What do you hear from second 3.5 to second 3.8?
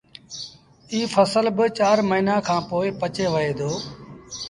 دو